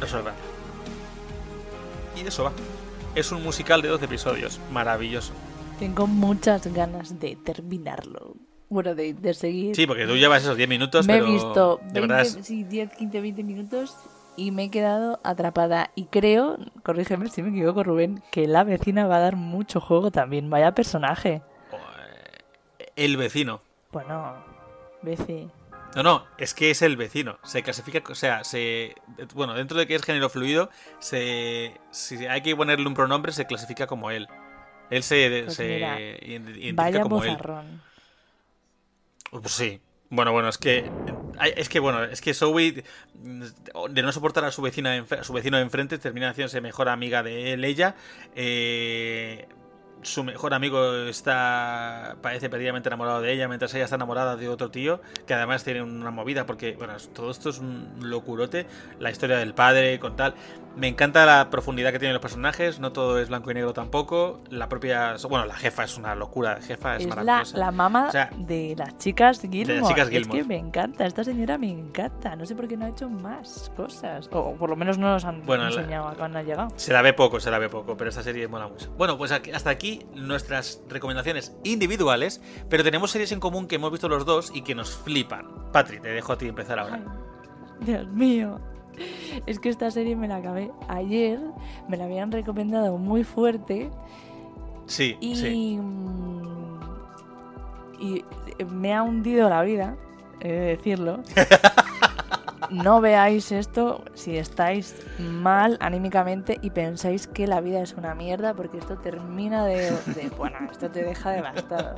[0.00, 0.40] resolverlo.
[2.16, 2.52] Y de eso va.
[3.14, 5.34] Es un musical de 12 episodios, maravilloso.
[5.78, 8.34] Tengo muchas ganas de terminarlo.
[8.70, 9.76] Bueno, de, seguir.
[9.76, 12.38] Sí, porque tú llevas esos 10 minutos, me he visto 10,
[12.96, 13.94] 15, 20 minutos
[14.36, 15.90] y me he quedado atrapada.
[15.94, 20.10] Y creo, corrígeme si me equivoco, Rubén, que la vecina va a dar mucho juego
[20.10, 20.50] también.
[20.50, 21.42] Vaya personaje.
[22.96, 23.60] El vecino.
[23.90, 24.34] Bueno,
[25.02, 25.50] vecino.
[25.94, 27.38] No, no, es que es el vecino.
[27.42, 28.94] Se clasifica, o sea, se.
[29.34, 31.78] Bueno, dentro de que es género fluido, se.
[31.90, 34.28] Si hay que ponerle un pronombre, se clasifica como él.
[34.90, 37.66] Él se, pues identifica vaya como bozarrón.
[37.66, 39.40] él.
[39.40, 39.80] Pues sí.
[40.08, 40.90] Bueno, bueno, es que.
[41.44, 45.62] Es que, bueno, es que Zoe, de no soportar a su, vecina, su vecino de
[45.62, 47.96] enfrente, termina haciéndose mejor amiga de él, ella.
[48.34, 49.46] Eh
[50.02, 54.70] su mejor amigo está parece perdidamente enamorado de ella mientras ella está enamorada de otro
[54.70, 58.66] tío que además tiene una movida porque bueno todo esto es un locurote
[58.98, 60.34] la historia del padre con tal
[60.76, 64.40] me encanta la profundidad que tienen los personajes no todo es blanco y negro tampoco
[64.50, 68.74] la propia bueno la jefa es una locura la jefa es, maravillosa la, mamá de
[68.76, 70.02] las chicas Gilmore.
[70.02, 73.08] es que me encanta esta señora me encanta no sé por qué no ha hecho
[73.08, 77.02] más cosas o por lo menos no nos han enseñado cuando ha llegado se la
[77.02, 80.00] ve poco se la ve poco pero esta serie mola mucho bueno pues hasta aquí
[80.14, 84.74] nuestras recomendaciones individuales, pero tenemos series en común que hemos visto los dos y que
[84.74, 85.46] nos flipan.
[85.72, 87.00] Patri, te dejo a ti empezar ahora.
[87.80, 88.60] Dios mío.
[89.46, 91.40] Es que esta serie me la acabé ayer,
[91.88, 93.90] me la habían recomendado muy fuerte.
[94.86, 95.80] Sí, y, sí.
[98.00, 98.24] Y
[98.64, 99.96] me ha hundido la vida,
[100.40, 101.20] he de decirlo.
[102.70, 108.54] no veáis esto si estáis mal anímicamente y pensáis que la vida es una mierda
[108.54, 109.92] porque esto termina de...
[110.36, 111.96] bueno, esto te deja devastado.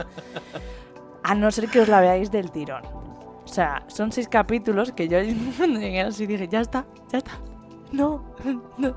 [1.23, 2.83] A no ser que os la veáis del tirón.
[3.45, 5.21] O sea, son seis capítulos que yo
[5.67, 7.39] llegué así y dije, ya está, ya está.
[7.93, 8.35] No,
[8.79, 8.95] no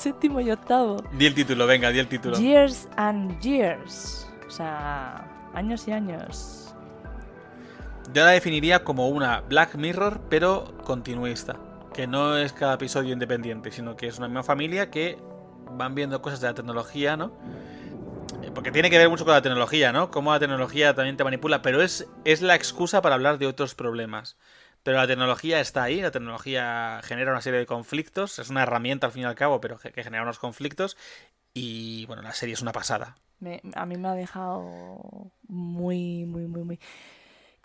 [0.00, 0.96] séptimo y octavo.
[1.12, 2.38] Di el título, venga, di el título.
[2.38, 4.28] Years and Years.
[4.46, 5.24] O sea,
[5.54, 6.74] años y años.
[8.12, 11.56] Yo la definiría como una Black Mirror, pero continuista.
[11.92, 15.18] Que no es cada episodio independiente, sino que es una misma familia que
[15.72, 17.32] van viendo cosas de la tecnología, ¿no?
[18.54, 20.10] Porque tiene que ver mucho con la tecnología, ¿no?
[20.10, 23.74] Cómo la tecnología también te manipula, pero es, es la excusa para hablar de otros
[23.74, 24.36] problemas.
[24.82, 29.06] Pero la tecnología está ahí, la tecnología genera una serie de conflictos, es una herramienta
[29.06, 30.96] al fin y al cabo, pero que, genera unos conflictos.
[31.52, 33.16] Y bueno, la serie es una pasada.
[33.74, 36.80] a mí me ha dejado muy, muy, muy, muy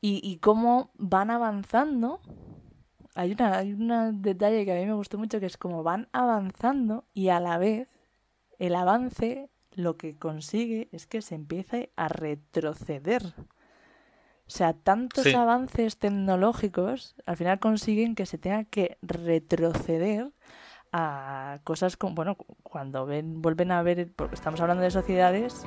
[0.08, 2.20] y, cómo van avanzando.
[3.16, 6.10] Hay, una, hay un detalle que a mí me gustó mucho que es como van
[6.12, 7.88] avanzando y a la vez
[8.60, 13.34] el avance lo que consigue es que se empiece a retroceder.
[14.48, 20.32] O sea, tantos avances tecnológicos al final consiguen que se tenga que retroceder
[20.92, 25.66] a cosas como, bueno, cuando ven, vuelven a ver, porque estamos hablando de sociedades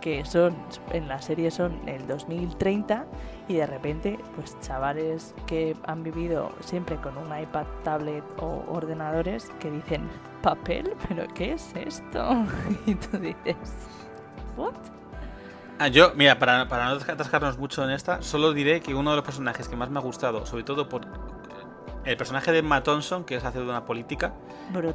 [0.00, 0.56] que son,
[0.92, 3.06] en la serie son el 2030
[3.48, 9.50] y de repente, pues chavales que han vivido siempre con un iPad, tablet o ordenadores
[9.60, 10.08] que dicen,
[10.42, 12.44] papel, pero ¿qué es esto?
[12.86, 13.56] Y tú dices,
[14.56, 14.74] ¿what?
[15.80, 19.16] Ah, yo, mira, para, para no atascarnos mucho en esta, solo diré que uno de
[19.16, 21.06] los personajes que más me ha gustado, sobre todo por
[22.04, 24.32] el personaje de Matt Thompson, que es hacer de una política,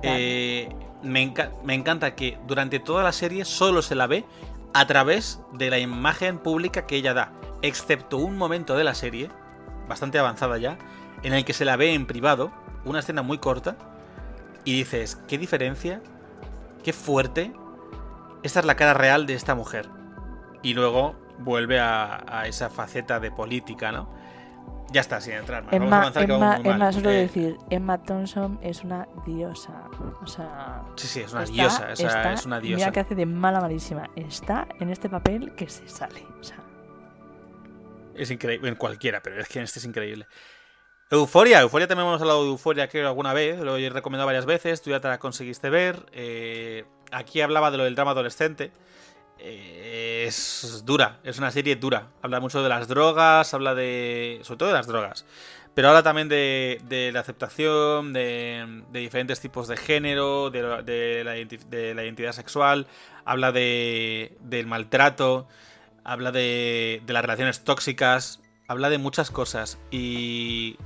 [0.01, 0.69] eh,
[1.01, 4.25] me, me, encanta que durante toda la serie solo se la ve
[4.73, 7.31] a través de la imagen pública que ella da,
[7.61, 9.29] excepto un momento de la serie,
[9.87, 10.77] bastante avanzada ya,
[11.21, 12.51] en el que se la ve en privado,
[12.85, 13.77] una escena muy corta,
[14.65, 16.01] y dices, qué diferencia,
[16.83, 17.53] qué fuerte,
[18.43, 19.89] esta es la cara real de esta mujer.
[20.61, 24.09] Y luego vuelve a, esa faceta de política, ¿no?
[24.91, 25.73] Ya está, sin entrar más.
[25.73, 29.89] Emma, Vamos a Emma, Emma solo eh, decir, Emma Thompson es una diosa.
[30.21, 30.83] O sea.
[30.95, 31.91] Sí, sí, es una diosa.
[31.93, 32.77] es una diosa.
[32.77, 34.09] Mira que hace de mala malísima.
[34.15, 36.25] Está en este papel que se sale.
[36.39, 36.57] O sea.
[38.15, 38.69] Es increíble.
[38.69, 40.27] En cualquiera, pero es que en este es increíble.
[41.09, 44.81] Euforia, Euforia también hemos hablado de Euforia creo alguna vez, lo he recomendado varias veces,
[44.81, 46.07] tú ya te la conseguiste ver.
[46.11, 48.71] Eh, aquí hablaba de lo del drama adolescente.
[49.43, 52.07] Es dura, es una serie dura.
[52.21, 54.39] Habla mucho de las drogas, habla de.
[54.43, 55.25] sobre todo de las drogas.
[55.73, 62.87] Pero habla también de, la aceptación, de, diferentes tipos de género, de, la, identidad sexual,
[63.25, 65.47] habla del maltrato,
[66.03, 68.39] habla de, las relaciones tóxicas.
[68.67, 70.77] habla de muchas cosas y,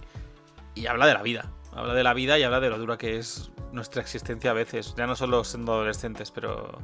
[0.74, 1.52] y habla de la vida.
[1.74, 4.96] Habla de la vida y habla de lo dura que es nuestra existencia a veces.
[4.98, 6.80] Ya no solo siendo adolescentes, pero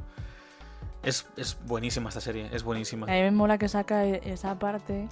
[1.04, 3.06] es, es buenísima esta serie, es buenísima.
[3.06, 5.08] A mí me mola que saca e- esa parte,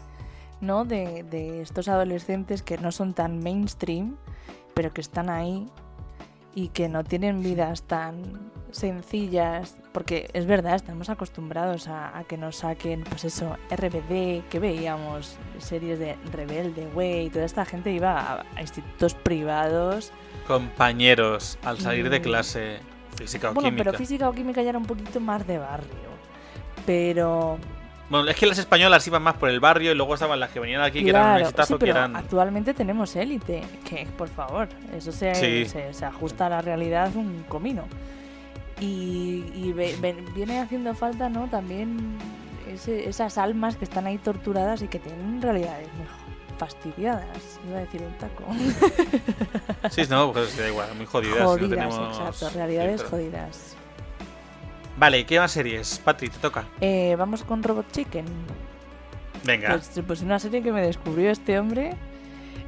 [0.60, 0.84] ¿no?
[0.84, 4.16] De, de estos adolescentes que no son tan mainstream,
[4.74, 5.68] pero que están ahí
[6.54, 12.36] y que no tienen vidas tan sencillas, porque es verdad, estamos acostumbrados a, a que
[12.36, 18.18] nos saquen, pues eso, RBD, que veíamos series de Rebelde, Way, toda esta gente iba
[18.18, 20.12] a, a institutos privados.
[20.46, 22.22] Compañeros, al salir de Mm.
[22.22, 22.78] clase,
[23.16, 23.84] física o Bueno, química.
[23.84, 26.12] pero física o química ya era un poquito más de barrio.
[26.86, 27.58] Pero
[28.10, 30.60] Bueno, es que las españolas iban más por el barrio y luego estaban las que
[30.60, 32.16] venían aquí, que eran un sí, que pero eran.
[32.16, 35.64] actualmente tenemos élite, que por favor, eso se, Sí.
[35.70, 37.84] se, se ajusta a la realidad un comino.
[38.80, 41.46] Y, y ve- ve- viene haciendo falta, ¿no?
[41.48, 42.16] También
[42.68, 46.21] ese- esas almas que están ahí torturadas y que tienen realidades jo-
[46.58, 47.58] fastidiadas.
[47.68, 48.44] Iba a decir un taco.
[49.90, 51.40] Sí, no, pues da igual, muy jodidas.
[51.40, 53.76] no jodidas, tenemos exacto, realidades jodidas.
[54.96, 55.98] Vale, ¿qué más series?
[55.98, 56.64] Patri, te toca.
[56.80, 58.26] Eh, Vamos con Robot Chicken.
[59.44, 59.70] Venga.
[59.70, 61.94] Pues, pues una serie que me descubrió este hombre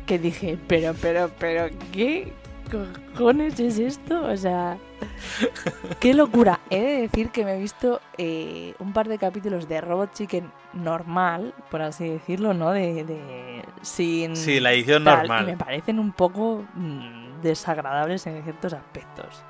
[0.06, 2.32] que dije, pero, pero, pero, ¿qué
[2.70, 4.22] cojones es esto?
[4.26, 4.76] O sea,
[6.00, 6.60] qué locura.
[6.70, 10.50] He de decir que me he visto eh, un par de capítulos de Robot Chicken
[10.72, 12.70] normal, por así decirlo, ¿no?
[12.72, 14.36] De, de sin...
[14.36, 15.56] sí, la edición tal, Y me normal.
[15.58, 19.42] parecen un poco mm, desagradables en ciertos aspectos.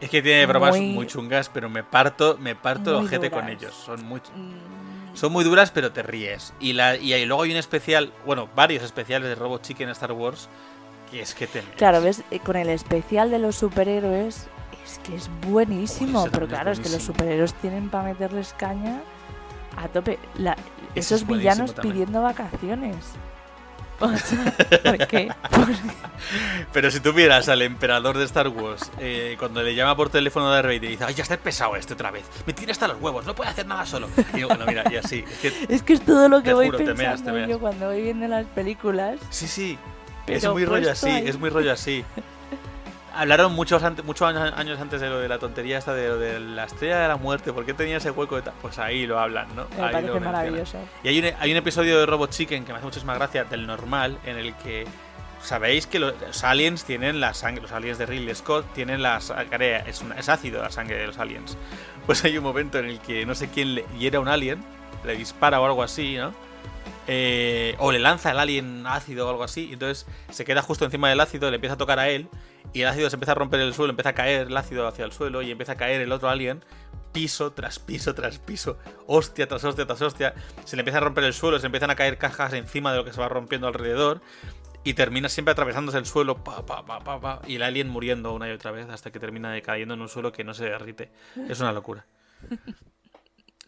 [0.00, 3.48] Es que tiene bromas muy- muy, chungas, pero me parto, me parto el ojete con
[3.48, 3.74] ellos.
[3.74, 6.54] Son muy, Mm, son muy duras, pero te ríes.
[6.60, 10.12] Y, la, y luego hay un especial, bueno, varios especiales de Robot Chicken en Star
[10.12, 10.48] Wars,
[11.10, 11.74] que es que te meas.
[11.76, 14.46] Claro, ves, Eh, con el especial de los superhéroes
[14.84, 19.00] es que es buenísimo, pero es claro, es que los superhéroes tienen para meterles caña
[19.76, 20.18] a tope.
[20.36, 20.56] La-
[20.94, 21.92] esos es villanos también.
[21.94, 22.96] pidiendo vacaciones.
[24.00, 25.28] O sea, ¿Por qué?
[26.72, 30.46] Pero si tú vieras al emperador de Star Wars, eh, cuando le llama por teléfono
[30.46, 32.86] a Darth Vader y dice, ay, ya está pesado este otra vez, me tiene hasta
[32.86, 34.08] los huevos, no puede hacer nada solo.
[34.32, 35.24] Y digo, bueno, mira, y así.
[35.28, 37.32] Es que, Es que es todo lo que Te voy juro, te pensando meas, te
[37.32, 37.48] meas.
[37.48, 39.18] yo cuando voy viendo las películas.
[39.30, 39.76] sí, sí,
[40.36, 41.28] es muy rollo así, ahí.
[41.28, 42.04] es muy rollo así.
[43.14, 46.38] Hablaron muchos, ante- muchos años, antes de lo de la tontería esta de lo de
[46.38, 48.54] la estrella de la muerte, ¿por qué tenía ese hueco de tal?
[48.62, 49.66] Pues ahí lo hablan, ¿no?
[49.76, 50.78] Me Ahí parece maravilloso.
[51.02, 53.66] Y hay un, hay un episodio de Robot Chicken que me hace muchísima gracia, del
[53.66, 54.86] normal, en el que
[55.42, 56.14] sabéis que los,
[56.44, 60.70] aliens tienen la sangre, los aliens de Ridley Scott tienen la sangre, es, ácido la
[60.70, 61.56] sangre de los aliens.
[62.06, 64.62] Pues hay un momento en el que no sé quién le hiera a un alien,
[65.04, 66.32] le dispara o algo así, ¿no?
[67.10, 70.84] Eh, o le lanza el alien ácido o algo así, y entonces se queda justo
[70.84, 72.28] encima del ácido, le empieza a tocar a él,
[72.74, 75.06] y el ácido se empieza a romper el suelo, empieza a caer el ácido hacia
[75.06, 76.62] el suelo, y empieza a caer el otro alien,
[77.12, 80.34] piso tras piso tras piso, hostia tras hostia tras hostia,
[80.66, 83.04] se le empieza a romper el suelo, se empiezan a caer cajas encima de lo
[83.06, 84.20] que se va rompiendo alrededor,
[84.84, 88.34] y termina siempre atravesándose el suelo, pa, pa, pa, pa, pa, y el alien muriendo
[88.34, 91.10] una y otra vez hasta que termina cayendo en un suelo que no se derrite.
[91.48, 92.06] Es una locura.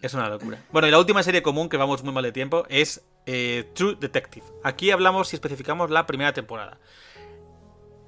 [0.01, 0.59] Es una locura.
[0.73, 3.97] Bueno, y la última serie común, que vamos muy mal de tiempo, es eh, True
[3.99, 4.47] Detective.
[4.65, 6.79] Aquí hablamos y especificamos la primera temporada.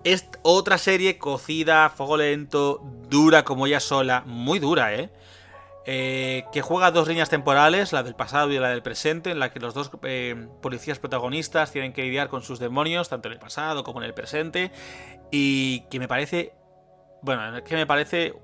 [0.04, 5.10] Es otra serie cocida, fuego lento, dura como ella sola, muy dura, ¿eh?
[5.84, 9.50] Eh, que juega dos líneas temporales, la del pasado y la del presente, en la
[9.50, 13.40] que los dos eh, policías protagonistas tienen que lidiar con sus demonios, tanto en el
[13.40, 14.70] pasado como en el presente,
[15.32, 16.52] y que me parece,
[17.22, 18.34] bueno, que me parece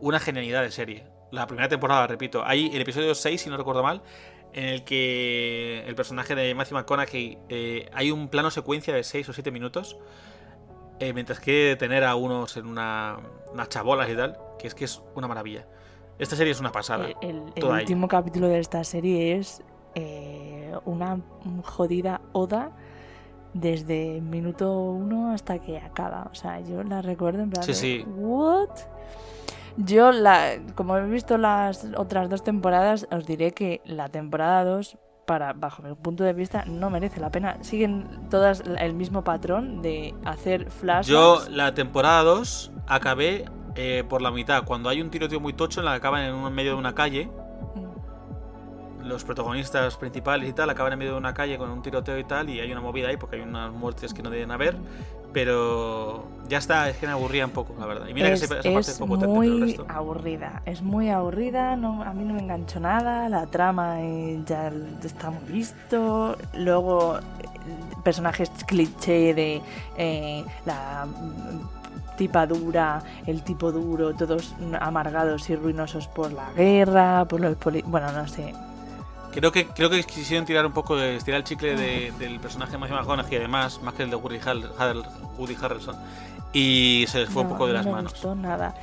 [0.00, 1.06] una genialidad de serie.
[1.30, 4.02] La primera temporada, repito, hay el episodio 6, si no recuerdo mal,
[4.52, 9.28] en el que el personaje de Matthew McConaughey eh, hay un plano secuencia de 6
[9.28, 9.96] o 7 minutos,
[11.00, 13.18] eh, mientras que tener a unos en una,
[13.52, 15.66] unas chabolas y tal, que es que es una maravilla.
[16.18, 17.06] Esta serie es una pasada.
[17.06, 17.82] El, el- el toda ella.
[17.82, 19.62] último capítulo de esta serie es
[19.94, 21.20] eh, una
[21.64, 22.72] jodida oda
[23.54, 26.28] desde minuto uno hasta que acaba.
[26.32, 28.04] O sea, yo la recuerdo en plan Sí, de, sí.
[28.08, 28.70] ¿What?
[29.78, 34.98] Yo, la, como he visto las otras dos temporadas, os diré que la temporada 2,
[35.24, 37.62] para, bajo mi punto de vista, no merece la pena.
[37.62, 41.06] Siguen todas el mismo patrón de hacer flashbacks.
[41.06, 43.44] Yo la temporada 2 acabé
[43.76, 46.78] eh, por la mitad, cuando hay un tiroteo muy tocho la acaban en medio de
[46.78, 47.30] una calle.
[49.08, 52.24] Los protagonistas principales y tal acaban en medio de una calle con un tiroteo y
[52.24, 54.76] tal, y hay una movida ahí porque hay unas muertes que no deben haber.
[55.32, 58.06] Pero ya está, es que me aburría un poco, la verdad.
[58.08, 59.86] Y mira es, que esa parte es es poco muy resto.
[59.88, 64.72] aburrida, es muy aburrida, no, a mí no me enganchó nada, la trama eh, ya
[65.04, 67.20] está muy visto, luego eh,
[68.02, 69.62] personajes cliché de
[69.98, 71.06] eh, la
[72.16, 77.84] tipa dura, el tipo duro, todos amargados y ruinosos por la guerra, por los poli-
[77.86, 78.54] bueno, no sé,
[79.38, 82.96] Creo que, creo que quisieron tirar un poco, estirar el chicle del personaje de Matthew
[82.96, 85.94] McConaughey, además, más que el de Woody, Harrelson.
[86.52, 88.14] Y se les fue un poco de las no me manos.
[88.14, 88.74] Gustó nada.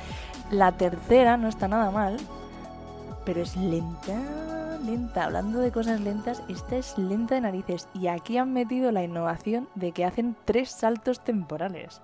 [0.50, 2.16] La tercera no está nada mal,
[3.26, 5.24] pero es lenta, lenta.
[5.24, 7.86] Hablando de cosas lentas, esta es lenta de narices.
[7.92, 12.00] Y aquí han metido la innovación de que hacen tres saltos temporales.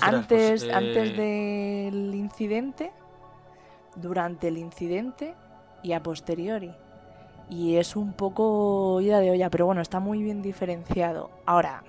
[0.00, 2.90] antes, pues, antes eh, del incidente,
[3.94, 5.36] durante el incidente
[5.84, 6.72] y a posteriori.
[7.50, 11.30] Y es un poco ida de olla, pero bueno, está muy bien diferenciado.
[11.46, 11.82] Ahora,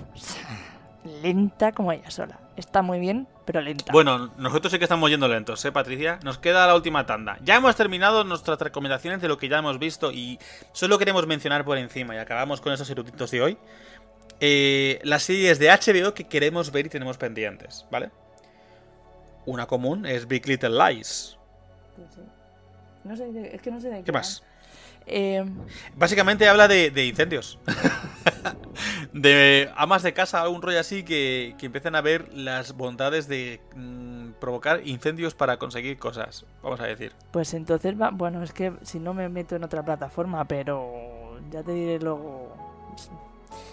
[1.22, 2.38] lenta como ella sola.
[2.56, 3.92] Está muy bien, pero lenta.
[3.92, 6.20] Bueno, nosotros sí que estamos yendo lentos, ¿eh, Patricia?
[6.22, 7.38] Nos queda la última tanda.
[7.42, 10.38] Ya hemos terminado nuestras recomendaciones de lo que ya hemos visto y
[10.72, 13.58] solo queremos mencionar por encima y acabamos con esos eruditos de hoy.
[14.40, 18.10] Eh, las series de HBO que queremos ver y tenemos pendientes, ¿vale?
[19.46, 21.36] Una común es Big Little Lies.
[23.04, 24.04] No sé, es que no sé de qué.
[24.04, 24.42] ¿Qué más?
[25.10, 25.44] Eh,
[25.96, 27.58] Básicamente habla de, incendios.
[29.12, 33.60] de amas de casa, un rollo así que, que empiezan a ver las bondades de
[33.74, 37.12] mm, provocar incendios para conseguir cosas, vamos a decir.
[37.32, 41.72] Pues entonces, bueno, es que si no me meto en otra plataforma, pero ya te
[41.72, 42.54] diré luego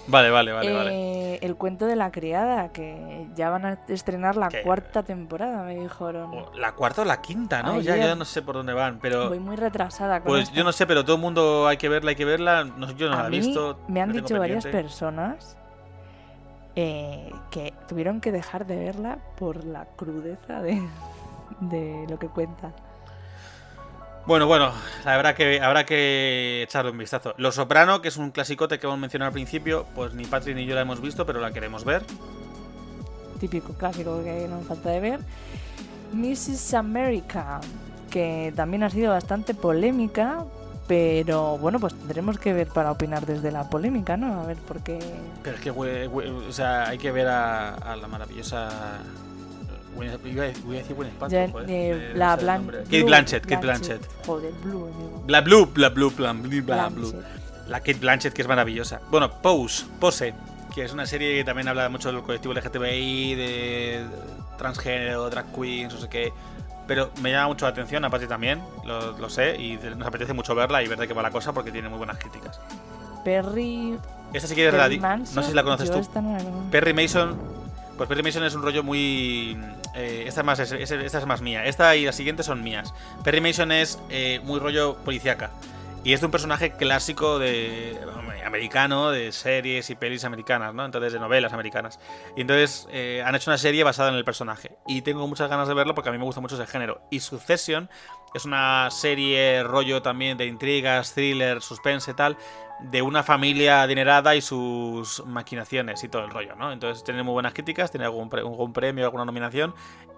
[0.07, 0.91] Vale, vale, vale, vale.
[0.93, 5.75] Eh, el cuento de la criada, que ya van a estrenar la cuarta temporada, me
[5.75, 6.31] dijeron.
[6.55, 7.81] La cuarta o la quinta, ¿no?
[7.81, 9.29] Ya, ya no sé por dónde van, pero...
[9.29, 12.11] Voy muy retrasada con Pues yo no sé, pero todo el mundo hay que verla,
[12.11, 12.63] hay que verla.
[12.63, 13.79] No, yo no la he visto.
[13.87, 15.57] Me han dicho varias personas
[16.75, 20.81] eh, que tuvieron que dejar de verla por la crudeza de,
[21.59, 22.71] de lo que cuenta.
[24.27, 24.73] Bueno, bueno,
[25.05, 27.33] habrá que, habrá que echarle un vistazo.
[27.37, 30.65] Los Soprano, que es un clasicote que hemos mencionado al principio, pues ni Patrick ni
[30.65, 32.03] yo la hemos visto, pero la queremos ver.
[33.39, 35.19] Típico clásico que nos falta de ver.
[36.11, 36.73] Mrs.
[36.73, 37.61] America,
[38.11, 40.43] que también ha sido bastante polémica,
[40.89, 44.41] pero bueno, pues tendremos que ver para opinar desde la polémica, ¿no?
[44.41, 44.99] A ver por qué.
[45.41, 48.99] Pero es que, o sea, hay que ver a la maravillosa
[49.97, 54.25] voy a decir buen espacio, eh, la Kate Blanchett, Kate Blanchett.
[54.25, 54.89] Joder, Blue.
[55.27, 57.23] La Blue, la Blue, Plan, Blue, Blue.
[57.67, 59.01] La Kate Blanchett, que es maravillosa.
[59.09, 60.33] Bueno, Pose, Pose,
[60.73, 64.05] que es una serie que también habla mucho del colectivo LGTBI, de
[64.57, 66.33] transgénero, drag queens, no sé qué.
[66.87, 70.55] Pero me llama mucho la atención, aparte también, lo, lo sé, y nos apetece mucho
[70.55, 72.61] verla y ver de qué va la cosa porque tiene muy buenas críticas.
[73.25, 73.99] Perry.
[74.31, 74.89] Esta sí que es verdad.
[75.17, 76.01] No sé si la conoces tú.
[76.71, 77.57] Perry Mason
[77.97, 79.57] pues Perry Mason es un rollo muy.
[79.97, 81.65] Eh, esta, es más, es más mía.
[81.65, 82.93] Esta y la siguiente son mías.
[83.23, 85.51] Perry Mason es eh, muy rollo policíaca.
[86.03, 87.97] Y es de un personaje clásico de
[88.45, 90.85] americano, de series y pelis americanas, ¿no?
[90.85, 91.99] Entonces, de novelas americanas.
[92.35, 94.77] Y entonces eh, han hecho una serie basada en el personaje.
[94.87, 97.01] Y tengo muchas ganas de verlo porque a mí me gusta mucho ese género.
[97.11, 97.89] Y Succession
[98.37, 102.37] es una serie rollo también de intrigas, thriller, suspense y tal,
[102.79, 106.71] de una familia adinerada y sus maquinaciones y todo el rollo, ¿no?
[106.71, 109.73] Entonces tiene muy buenas críticas, tiene algún, algún premio, alguna nominación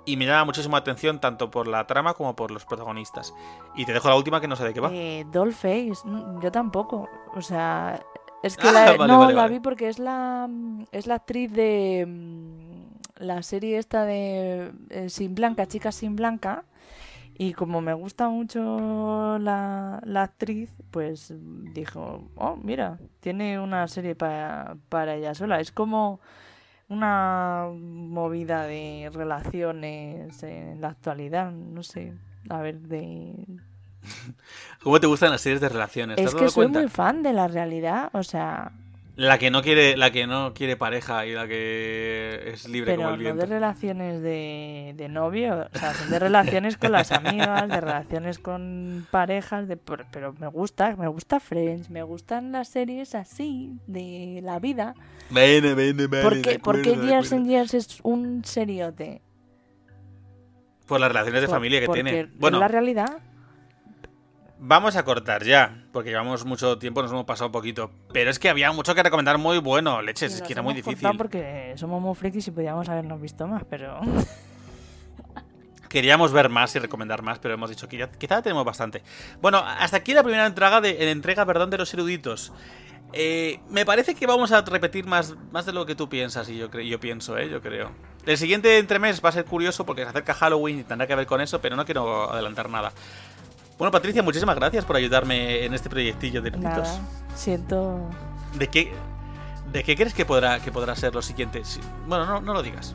[0.05, 3.33] y me llama muchísimo la atención tanto por la trama como por los protagonistas.
[3.75, 4.89] Y te dejo la última que no sé de qué va.
[4.91, 6.01] Eh, Dollface,
[6.41, 7.07] yo tampoco.
[7.35, 7.99] O sea,
[8.41, 10.49] es que la, ah, no la vi porque es la
[10.91, 16.63] es la actriz de mm, la serie esta de eh, Sin Blanca, Chicas Sin Blanca.
[17.41, 21.33] Y como me gusta mucho la, actriz, pues
[21.73, 25.61] dijo, oh, mira, tiene una serie para, para ella sola.
[25.61, 26.19] Es como
[26.89, 32.13] una movida de relaciones en la actualidad, no sé,
[32.49, 33.35] a ver, de...
[34.83, 36.17] ¿Cómo te gustan las series de relaciones?
[36.17, 38.73] es que soy muy fan de la realidad, o sea,
[39.19, 43.09] la que no quiere, la que no quiere pareja y la que es libre como
[43.09, 43.35] el viento.
[43.35, 47.81] no de relaciones de, de novio, o sea, son de relaciones con las amigas, de
[47.81, 53.73] relaciones con parejas, de, pero me gusta, me gusta Friends, me gustan las series así,
[53.87, 54.95] de la vida.
[55.29, 56.23] Vene, vene, vene.
[56.23, 59.21] ¿Por qué, ¿por qué Years and Years es un seriote?
[60.87, 62.29] Por las relaciones de familia que tiene.
[62.35, 63.19] Bueno, la realidad.
[64.61, 67.91] Vamos a cortar ya, porque llevamos mucho tiempo, nos hemos pasado un poquito.
[68.11, 71.09] Pero es que había mucho que recomendar muy bueno, leches, es que era muy difícil.
[71.17, 74.01] porque somos muy frikis y podíamos habernos visto más, pero.
[75.87, 79.01] Queríamos ver más y recomendar más, pero hemos dicho que ya, quizá tenemos bastante.
[79.41, 82.51] Bueno, hasta aquí la primera entrega de, entrega perdón, de los eruditos.
[83.13, 86.57] Eh, me parece que vamos a repetir más, más de lo que tú piensas y
[86.57, 87.49] yo, yo pienso, ¿eh?
[87.49, 87.91] Yo creo.
[88.25, 91.25] El siguiente entremés va a ser curioso porque se acerca Halloween y tendrá que ver
[91.25, 92.91] con eso, pero no quiero adelantar nada.
[93.79, 96.99] Bueno, Patricia, muchísimas gracias por ayudarme en este proyectillo de Nada,
[97.33, 98.09] siento.
[98.55, 98.91] ¿De qué,
[99.71, 101.63] ¿De qué crees que podrá, que podrá ser lo siguiente?
[102.05, 102.93] Bueno, no, no lo digas.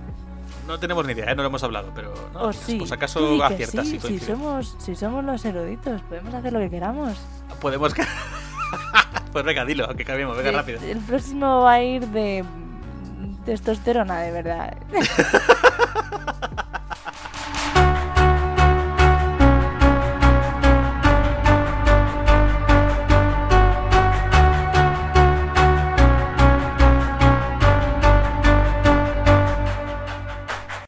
[0.67, 1.35] no tenemos ni idea, ¿eh?
[1.35, 2.77] no lo hemos hablado, pero no, O sí.
[2.77, 3.89] pues acaso aciertas.
[3.89, 7.17] sí, si, somos, si somos los eruditos, podemos hacer lo que queramos.
[7.63, 7.95] Podemos.
[9.33, 10.81] pues venga, dilo, que cambiemos, venga Sí, rápido.
[10.83, 12.45] El próximo va a ir de
[13.47, 14.77] testosterona, de verdad.